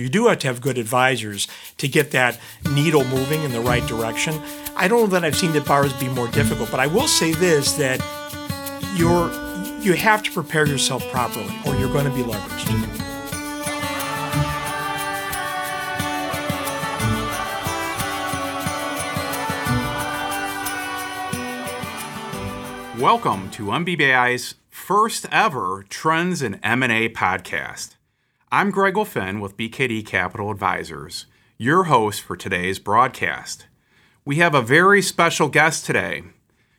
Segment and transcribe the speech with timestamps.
[0.00, 1.48] You do have to have good advisors
[1.78, 2.38] to get that
[2.70, 4.40] needle moving in the right direction.
[4.76, 7.32] I don't know that I've seen the bars be more difficult, but I will say
[7.32, 7.98] this that
[8.94, 9.28] you're
[9.80, 12.68] you have to prepare yourself properly or you're going to be leveraged.
[23.00, 27.96] Welcome to MBBI's first ever Trends in M&A podcast.
[28.50, 31.26] I'm Greg Lafin with BKD Capital Advisors,
[31.58, 33.66] your host for today's broadcast.
[34.24, 36.22] We have a very special guest today,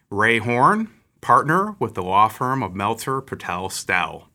[0.09, 0.90] Ray Horn,
[1.22, 4.30] partner with the law firm of Meltzer Purtill Stelle.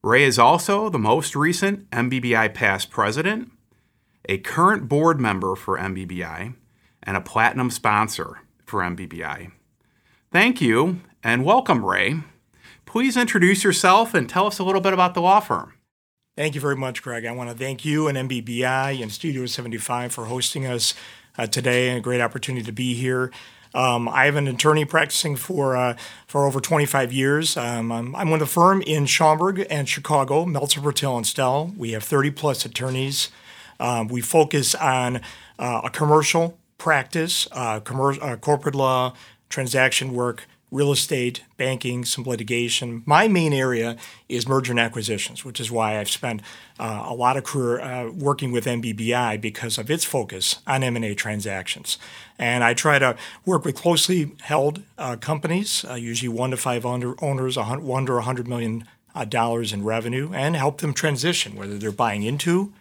[0.00, 3.50] Ray is also the most recent MBBI past president,
[4.28, 6.54] a current board member for MBBI,
[7.02, 9.50] and a platinum sponsor for MBBI.
[10.30, 12.20] Thank you and welcome, Ray.
[12.86, 15.74] Please introduce yourself and tell us a little bit about the law firm.
[16.36, 17.26] Thank you very much, Greg.
[17.26, 20.94] I want to thank you and MBBI and Studio 75 for hosting us
[21.36, 23.32] uh, today and a great opportunity to be here.
[23.74, 25.96] Um, I have an attorney practicing for uh,
[26.26, 27.56] for over 25 years.
[27.56, 31.76] Um, I'm, I'm, with a firm in Schaumburg and Chicago, Meltzer Purtill and Stelle.
[31.76, 33.30] We have 30 plus attorneys.
[33.78, 35.20] Um, we focus on
[35.58, 39.14] uh, a commercial practice, uh, commer- uh, corporate law,
[39.48, 43.02] transaction work, real estate, banking, some litigation.
[43.04, 43.96] My main area
[44.28, 46.42] is merger and acquisitions, which is why I've spent
[46.78, 51.14] uh, a lot of career uh, working with MBBI because of its focus on M&A
[51.14, 51.98] transactions.
[52.38, 56.86] And I try to work with closely held uh, companies, uh, usually one to five
[56.86, 61.78] under, owners, one to 100 million uh, dollars in revenue, and help them transition, whether
[61.78, 62.72] they're buying into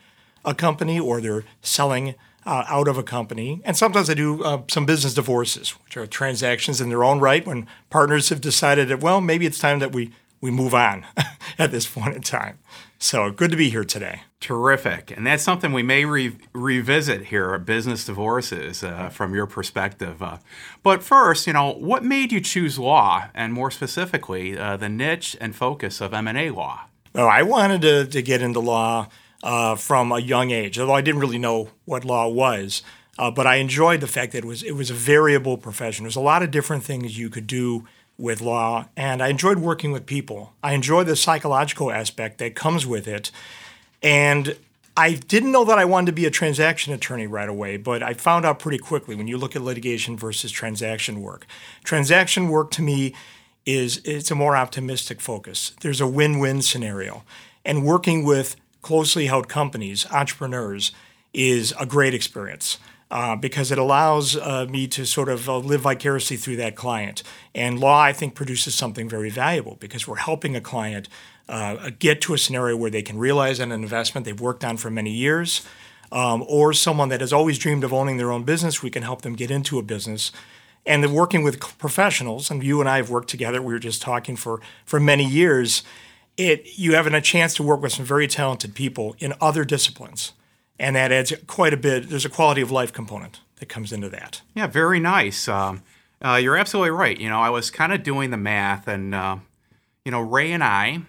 [0.45, 3.61] a company or they're selling uh, out of a company.
[3.63, 7.45] And sometimes I do uh, some business divorces, which are transactions in their own right
[7.45, 11.05] when partners have decided that, well, maybe it's time that we, we move on
[11.59, 12.59] at this point in time.
[12.97, 14.23] So good to be here today.
[14.41, 15.11] Terrific.
[15.11, 20.21] And that's something we may re- revisit here business divorces uh, from your perspective.
[20.21, 20.37] Uh,
[20.83, 25.37] but first, you know, what made you choose law and more specifically uh, the niche
[25.39, 26.81] and focus of M&A law?
[27.15, 29.07] Oh, I wanted to, to get into law
[29.43, 32.83] uh, from a young age, although I didn't really know what law was.
[33.17, 36.05] Uh, but I enjoyed the fact that it was it was a variable profession.
[36.05, 37.85] There's a lot of different things you could do
[38.17, 40.53] with law, and I enjoyed working with people.
[40.63, 43.29] I enjoyed the psychological aspect that comes with it,
[44.01, 44.55] and
[44.95, 48.13] I didn't know that I wanted to be a transaction attorney right away, but I
[48.13, 51.45] found out pretty quickly when you look at litigation versus transaction work.
[51.83, 53.13] Transaction work to me
[53.65, 55.73] is it's a more optimistic focus.
[55.81, 57.23] There's a win-win scenario,
[57.65, 60.91] and working with closely held companies, entrepreneurs,
[61.33, 62.77] is a great experience.
[63.11, 67.23] Uh, because it allows uh, me to sort of uh, live vicariously through that client.
[67.55, 71.09] And law, I think, produces something very valuable because we're helping a client
[71.47, 74.91] uh, get to a scenario where they can realize an investment they've worked on for
[74.91, 75.65] many years,
[76.11, 79.23] um, or someone that has always dreamed of owning their own business, we can help
[79.23, 80.31] them get into a business.
[80.85, 84.03] And then working with professionals, and you and I have worked together, we were just
[84.03, 85.83] talking for, for many years
[86.39, 90.31] it you have a chance to work with some very talented people in other disciplines,
[90.79, 92.09] and that adds quite a bit.
[92.09, 94.41] There's a quality of life component that comes into that.
[94.55, 95.47] Yeah, very nice.
[95.47, 95.83] Um,
[96.23, 97.19] uh, you're absolutely right.
[97.19, 99.37] You know, I was kind of doing the math, and uh,
[100.05, 101.01] you know, Ray and I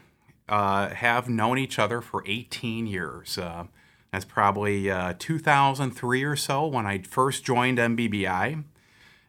[0.48, 3.38] uh, have known each other for 18 years.
[3.38, 3.64] Uh,
[4.12, 8.64] that's probably uh, 2003 or so when I first joined MBBI.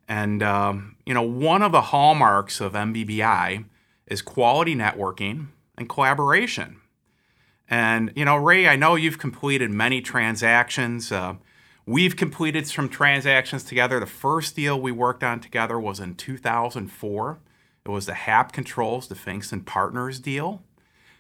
[0.08, 3.66] And, um, you know, one of the hallmarks of MBBI
[4.08, 5.50] is quality networking
[5.82, 6.78] and collaboration.
[7.68, 11.12] And, you know, Ray, I know you've completed many transactions.
[11.12, 11.36] Uh,
[11.86, 14.00] we've completed some transactions together.
[14.00, 17.40] The first deal we worked on together was in 2004.
[17.84, 20.62] It was the HAP Controls, the Finkston Partners deal.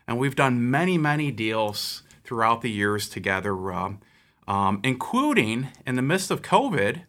[0.07, 3.93] And we've done many, many deals throughout the years together, uh,
[4.47, 7.03] um, including in the midst of COVID.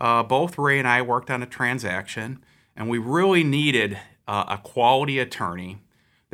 [0.00, 2.44] Uh, both Ray and I worked on a transaction,
[2.74, 5.78] and we really needed uh, a quality attorney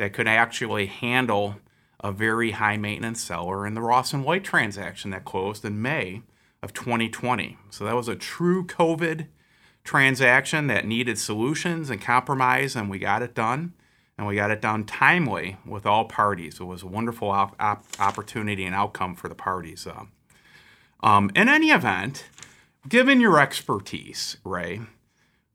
[0.03, 1.55] that could actually handle
[2.03, 6.23] a very high maintenance seller in the Ross and White transaction that closed in May
[6.61, 7.57] of 2020.
[7.69, 9.27] So that was a true COVID
[9.85, 13.75] transaction that needed solutions and compromise, and we got it done.
[14.17, 16.59] And we got it done timely with all parties.
[16.59, 19.87] It was a wonderful op- op- opportunity and outcome for the parties.
[19.87, 20.03] Uh,
[21.01, 22.25] um, in any event,
[22.89, 24.81] given your expertise, Ray,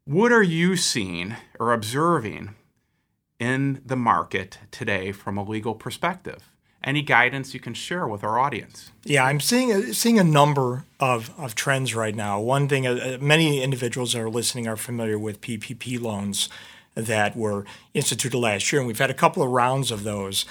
[0.06, 2.54] what are you seeing or observing
[3.38, 6.50] in the market today from a legal perspective?
[6.82, 8.92] Any guidance you can share with our audience?
[9.04, 12.40] Yeah, I'm seeing a, seeing a number of, of trends right now.
[12.40, 16.48] One thing, uh, many individuals that are listening are familiar with PPP loans
[16.94, 17.64] that were
[17.94, 20.46] instituted last year, and we've had a couple of rounds of those.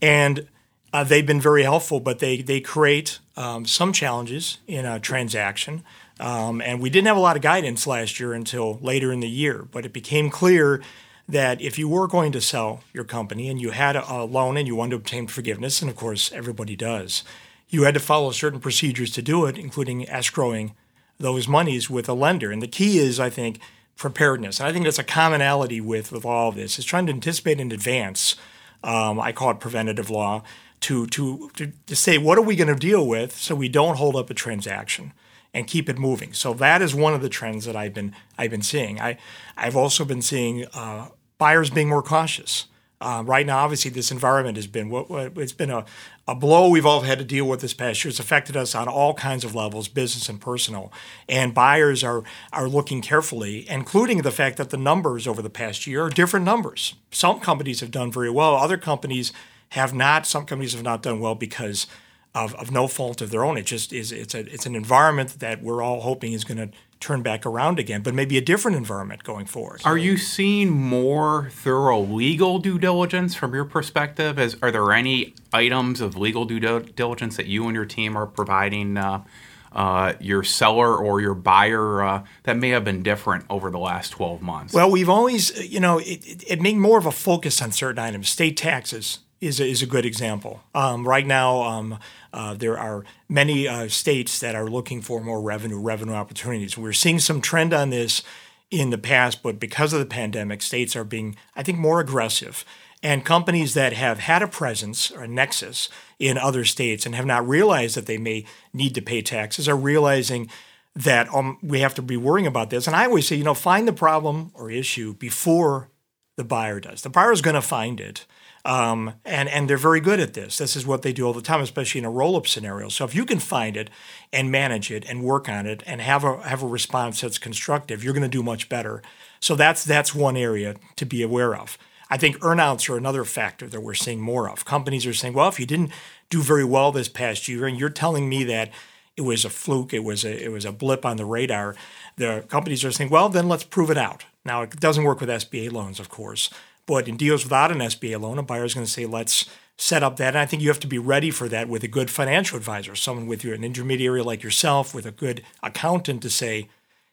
[0.00, 0.46] And
[0.92, 5.82] uh, they've been very helpful, but they they create um, some challenges in a transaction.
[6.20, 9.28] Um, and we didn't have a lot of guidance last year until later in the
[9.28, 10.80] year, but it became clear
[11.28, 14.56] that if you were going to sell your company and you had a, a loan
[14.56, 17.22] and you wanted to obtain forgiveness, and of course everybody does,
[17.68, 20.72] you had to follow certain procedures to do it, including escrowing
[21.18, 22.50] those monies with a lender.
[22.50, 23.60] And the key is, I think,
[23.96, 24.60] preparedness.
[24.60, 27.60] And I think that's a commonality with, with all of this is trying to anticipate
[27.60, 28.36] in advance.
[28.84, 30.42] Um, I call it preventative law
[30.80, 33.96] to, to, to, to say, what are we going to deal with so we don't
[33.96, 35.12] hold up a transaction
[35.54, 36.32] and keep it moving.
[36.32, 39.00] So that is one of the trends that I've been, I've been seeing.
[39.00, 39.18] I,
[39.56, 41.08] I've also been seeing uh,
[41.38, 42.66] buyers being more cautious.
[43.02, 44.88] Uh, right now, obviously, this environment has been
[45.36, 45.84] it's been a,
[46.28, 48.10] a blow we've all had to deal with this past year.
[48.10, 50.92] It's affected us on all kinds of levels, business and personal.
[51.28, 52.22] And buyers are
[52.52, 56.46] are looking carefully, including the fact that the numbers over the past year are different
[56.46, 56.94] numbers.
[57.10, 59.32] Some companies have done very well, other companies
[59.70, 60.24] have not.
[60.24, 61.88] Some companies have not done well because
[62.34, 63.58] of, of no fault of their own.
[63.58, 66.76] It just is it's a it's an environment that we're all hoping is going to
[67.00, 69.82] turn back around again, but maybe a different environment going forward.
[69.84, 74.38] Are you seeing more thorough legal due diligence from your perspective?
[74.38, 78.26] As are there any items of legal due diligence that you and your team are
[78.26, 79.24] providing uh,
[79.72, 84.10] uh, your seller or your buyer uh, that may have been different over the last
[84.10, 84.72] 12 months?
[84.72, 87.98] Well, we've always, you know, it, it, it made more of a focus on certain
[87.98, 88.28] items.
[88.28, 90.62] State taxes is a, is a good example.
[90.72, 91.98] Um, right now, um,
[92.32, 96.78] uh, there are many uh, states that are looking for more revenue, revenue opportunities.
[96.78, 98.22] We're seeing some trend on this
[98.70, 102.64] in the past, but because of the pandemic, states are being, I think, more aggressive.
[103.02, 105.88] And companies that have had a presence or a nexus
[106.20, 109.76] in other states and have not realized that they may need to pay taxes are
[109.76, 110.48] realizing
[110.94, 112.86] that um, we have to be worrying about this.
[112.86, 115.88] And I always say, you know, find the problem or issue before
[116.36, 117.02] the buyer does.
[117.02, 118.24] The buyer is going to find it.
[118.64, 120.58] Um, and and they're very good at this.
[120.58, 122.88] This is what they do all the time, especially in a roll-up scenario.
[122.88, 123.90] So if you can find it
[124.32, 128.04] and manage it and work on it and have a have a response that's constructive,
[128.04, 129.02] you're going to do much better.
[129.40, 131.76] So that's that's one area to be aware of.
[132.08, 134.64] I think earnouts are another factor that we're seeing more of.
[134.64, 135.92] Companies are saying, well, if you didn't
[136.28, 138.70] do very well this past year, and you're telling me that
[139.16, 141.74] it was a fluke, it was a it was a blip on the radar,
[142.16, 144.24] the companies are saying, well, then let's prove it out.
[144.44, 146.50] Now it doesn't work with SBA loans, of course.
[146.86, 150.02] But in deals without an SBA loan, a buyer is going to say, let's set
[150.02, 150.28] up that.
[150.28, 152.94] And I think you have to be ready for that with a good financial advisor,
[152.94, 156.68] someone with you, an intermediary like yourself, with a good accountant to say,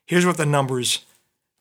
[0.05, 1.05] here's what the numbers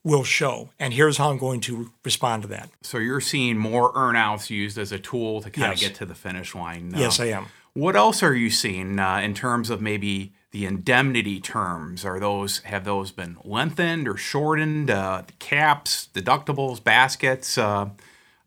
[0.05, 2.70] will show, and here's how I'm going to respond to that.
[2.82, 5.82] So you're seeing more earnouts used as a tool to kind yes.
[5.82, 6.93] of get to the finish line.
[6.96, 7.46] Yes, I am.
[7.75, 12.05] What else are you seeing uh, in terms of maybe the indemnity terms?
[12.05, 14.91] Are those have those been lengthened or shortened?
[14.91, 17.59] Uh, the caps, deductibles, baskets.
[17.59, 17.91] Uh,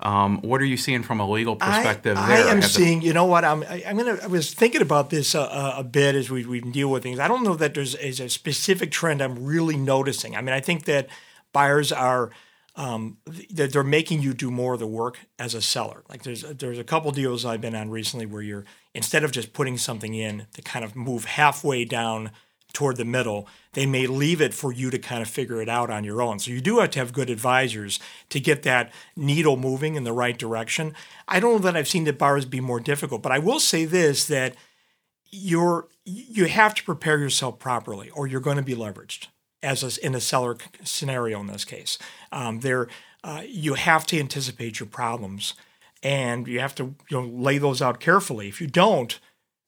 [0.01, 2.47] um, what are you seeing from a legal perspective I, there?
[2.47, 3.01] I am seeing.
[3.01, 3.05] The...
[3.05, 3.45] You know what?
[3.45, 3.63] I'm.
[3.63, 4.17] I, am gonna.
[4.21, 7.19] I was thinking about this a, a bit as we we deal with things.
[7.19, 10.35] I don't know that there's is a specific trend I'm really noticing.
[10.35, 11.07] I mean, I think that
[11.53, 12.31] buyers are.
[12.77, 13.17] Um,
[13.49, 16.03] that they're making you do more of the work as a seller.
[16.07, 18.63] Like there's there's a couple deals I've been on recently where you're
[18.93, 22.31] instead of just putting something in to kind of move halfway down
[22.73, 25.89] toward the middle, they may leave it for you to kind of figure it out
[25.89, 26.39] on your own.
[26.39, 30.13] So you do have to have good advisors to get that needle moving in the
[30.13, 30.93] right direction.
[31.27, 33.85] I don't know that I've seen the bars be more difficult, but I will say
[33.85, 34.55] this that
[35.31, 39.27] you're you have to prepare yourself properly or you're going to be leveraged
[39.63, 41.97] as a, in a seller scenario in this case.
[42.31, 42.87] Um, there,
[43.23, 45.53] uh, you have to anticipate your problems
[46.03, 48.47] and you have to you know lay those out carefully.
[48.47, 49.19] If you don't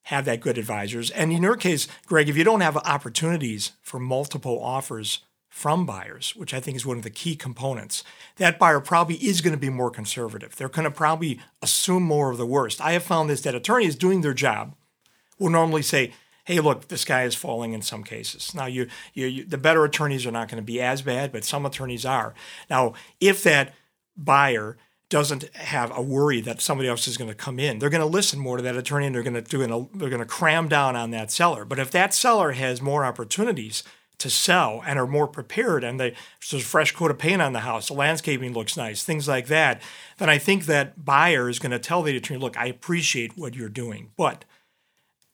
[0.08, 3.98] have that good advisors, and in your case, Greg, if you don't have opportunities for
[3.98, 8.02] multiple offers from buyers, which I think is one of the key components,
[8.36, 10.56] that buyer probably is going to be more conservative.
[10.56, 12.80] They're going to probably assume more of the worst.
[12.80, 14.74] I have found this that attorneys doing their job
[15.38, 16.12] will normally say,
[16.44, 18.54] hey, look, this guy is falling in some cases.
[18.54, 21.44] Now, you, you, you, the better attorneys are not going to be as bad, but
[21.44, 22.34] some attorneys are.
[22.68, 23.74] Now, if that
[24.16, 24.76] buyer
[25.08, 27.78] doesn't have a worry that somebody else is going to come in.
[27.78, 29.58] They're going to listen more to that attorney and they're going to do
[29.94, 31.64] they're going to cram down on that seller.
[31.64, 33.84] But if that seller has more opportunities
[34.18, 36.14] to sell and are more prepared and they,
[36.50, 39.46] there's a fresh coat of paint on the house, the landscaping looks nice, things like
[39.48, 39.82] that,
[40.18, 43.54] then I think that buyer is going to tell the attorney, look, I appreciate what
[43.54, 44.44] you're doing, but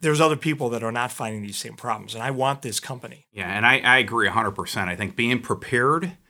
[0.00, 3.26] there's other people that are not finding these same problems and I want this company.
[3.32, 4.88] Yeah, and I, I agree 100%.
[4.88, 6.12] I think being prepared–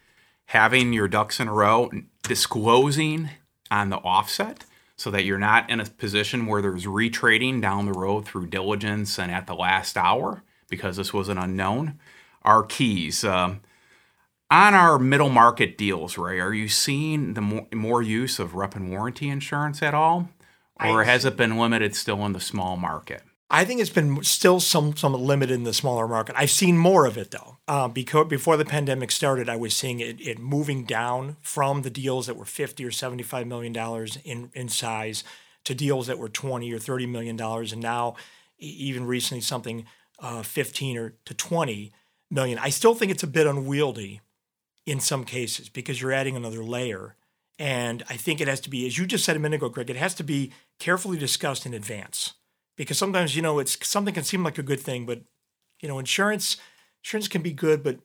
[0.50, 1.88] having your ducks in a row,
[2.24, 3.30] disclosing
[3.70, 4.64] on the offset
[4.96, 9.16] so that you're not in a position where there's retrading down the road through diligence
[9.16, 11.96] and at the last hour because this was an unknown
[12.42, 13.22] are keys.
[13.22, 13.60] Um,
[14.50, 18.74] on our middle market deals, Ray, are you seeing the more, more use of rep
[18.74, 20.30] and warranty insurance at all?
[20.82, 23.22] or I- has it been limited still in the small market?
[23.52, 26.36] I think it's been still some some limited in the smaller market.
[26.38, 27.58] I've seen more of it though.
[27.66, 31.90] Uh, because before the pandemic started, I was seeing it, it moving down from the
[31.90, 35.24] deals that were fifty or seventy five million dollars in in size
[35.64, 38.14] to deals that were twenty or thirty million dollars, and now
[38.58, 39.84] even recently something
[40.20, 41.92] uh, fifteen or to twenty
[42.30, 42.56] million.
[42.58, 44.20] I still think it's a bit unwieldy
[44.86, 47.16] in some cases because you're adding another layer.
[47.58, 49.90] And I think it has to be, as you just said a minute ago, Greg,
[49.90, 52.32] it has to be carefully discussed in advance
[52.84, 55.20] because sometimes you know it's something can seem like a good thing, but
[55.80, 56.56] you know insurance
[57.02, 57.98] insurance can be good, but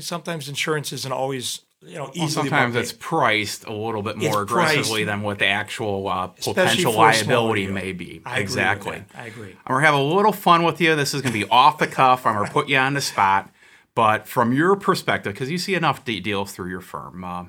[0.00, 2.82] sometimes insurance isn't always you know Well, sometimes marketed.
[2.82, 6.92] it's priced a little bit It's more aggressively priced- than what the actual uh, potential
[6.92, 8.20] for a smaller liability may be.
[8.24, 9.02] I exactly.
[9.16, 9.56] I agree.
[9.66, 10.94] I'm gonna have a little fun with you.
[10.96, 12.26] This is gonna be off the cuff.
[12.26, 13.50] I'm gonna put you on the spot.
[13.94, 17.44] But from your perspective, because you see enough de- deals through your firm, uh,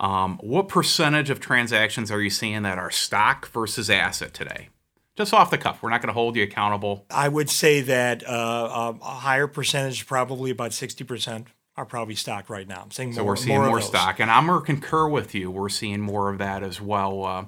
[0.00, 4.68] um, what percentage of transactions are you seeing that are stock versus asset today?
[5.16, 5.82] Just off the cuff.
[5.82, 7.04] We're not going to hold you accountable.
[7.10, 12.48] I would say that uh, a higher percentage, probably about sixty percent, are probably stock
[12.48, 12.80] right now.
[12.82, 15.34] I'm saying So more, we're seeing more, more, stock, and I'm going to concur with
[15.34, 15.50] you.
[15.50, 17.24] We're seeing more of that as well.
[17.24, 17.44] Uh,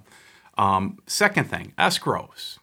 [0.60, 2.58] um, second thing, escrows.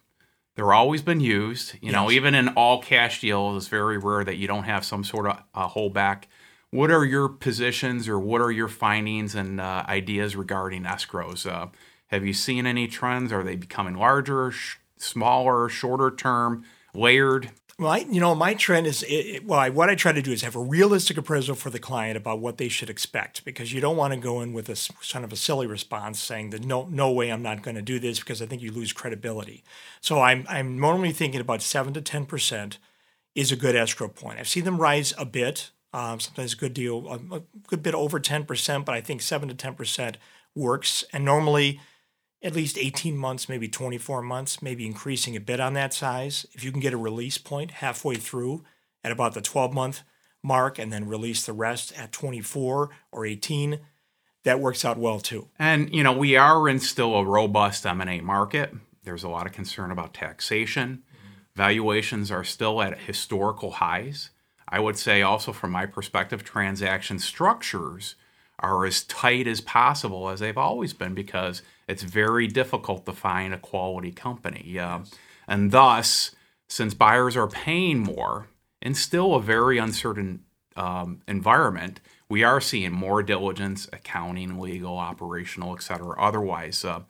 [0.54, 1.74] They're always been used.
[1.80, 5.02] You know, even in all cash deals, it's very rare that you don't have some
[5.02, 6.24] sort of uh, holdback.
[6.70, 11.50] What are your positions, or what are your findings and uh, ideas regarding escrows?
[11.50, 11.68] Uh,
[12.08, 13.32] have you seen any trends?
[13.32, 17.50] Are they becoming larger, sh- smaller, shorter term, layered?
[17.78, 20.22] Well, I, you know, my trend is it, it- well, I, what I try to
[20.22, 23.72] do is have a realistic appraisal for the client about what they should expect because
[23.72, 26.64] you don't want to go in with a kind of a silly response saying that
[26.64, 29.64] no, no way, I'm not going to do this because I think you lose credibility.
[30.00, 32.78] So I'm I'm normally thinking about seven to ten percent
[33.34, 34.38] is a good escrow point.
[34.38, 37.94] I've seen them rise a bit, um, sometimes a good deal, a, a good bit
[37.94, 40.18] over ten percent, but I think seven to ten percent
[40.54, 41.04] works.
[41.12, 41.80] And normally,
[42.42, 46.46] at least 18 months, maybe 24 months, maybe increasing a bit on that size.
[46.52, 48.64] If you can get a release point halfway through
[49.04, 50.02] at about the 12 month
[50.42, 53.78] mark and then release the rest at 24 or 18,
[54.44, 55.48] that works out well too.
[55.58, 58.72] And you know, we are in still a robust M&A market.
[59.04, 61.02] There's a lot of concern about taxation.
[61.54, 64.30] Valuations are still at historical highs.
[64.68, 68.14] I would say also from my perspective transaction structures
[68.58, 73.54] are as tight as possible as they've always been because it's very difficult to find
[73.54, 74.78] a quality company.
[74.78, 75.00] Uh,
[75.48, 76.34] And thus,
[76.68, 78.46] since buyers are paying more
[78.80, 80.44] in still a very uncertain
[80.76, 86.14] um, environment, we are seeing more diligence, accounting, legal, operational, et cetera.
[86.18, 87.00] Otherwise, uh,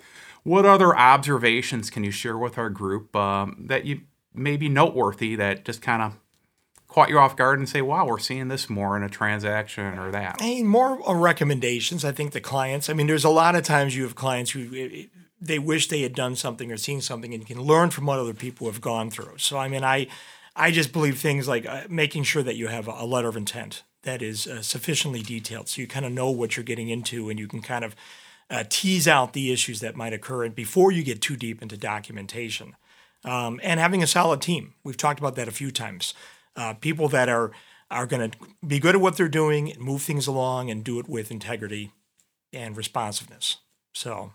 [0.44, 4.00] what other observations can you share with our group um, that you
[4.34, 6.12] may be noteworthy that just kind of
[6.92, 10.10] caught you off guard and say, wow, we're seeing this more in a transaction or
[10.10, 10.36] that?
[10.40, 12.04] I mean, more recommendations.
[12.04, 12.88] I think the clients.
[12.88, 15.08] I mean, there's a lot of times you have clients who
[15.40, 18.18] they wish they had done something or seen something, and you can learn from what
[18.18, 19.38] other people have gone through.
[19.38, 20.06] So, I mean, I,
[20.54, 23.82] I just believe things like uh, making sure that you have a letter of intent
[24.02, 27.38] that is uh, sufficiently detailed, so you kind of know what you're getting into, and
[27.38, 27.96] you can kind of
[28.50, 32.76] uh, tease out the issues that might occur before you get too deep into documentation.
[33.24, 34.74] Um, and having a solid team.
[34.82, 36.12] We've talked about that a few times.
[36.56, 37.50] Uh, people that are
[37.90, 40.98] are going to be good at what they're doing and move things along and do
[40.98, 41.92] it with integrity
[42.52, 43.58] and responsiveness.
[43.92, 44.32] So,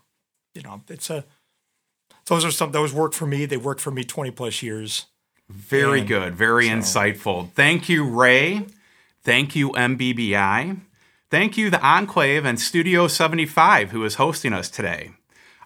[0.54, 1.26] you know, it's a
[2.28, 3.46] those are some those work for me.
[3.46, 5.06] They worked for me 20 plus years.
[5.50, 6.36] Very And good.
[6.36, 7.52] Very insightful.
[7.54, 8.66] Thank you, Ray.
[9.24, 10.80] Thank you, MBBI.
[11.30, 15.12] Thank you, the Enclave and Studio 75, who is hosting us today.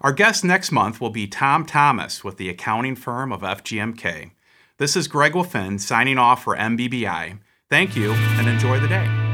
[0.02, 4.32] Our guest next month will be Tom Thomas with the accounting firm of FGMK.
[4.82, 7.38] This is Greg Lafin signing off for MBBI.
[7.70, 9.31] Thank you and enjoy the day.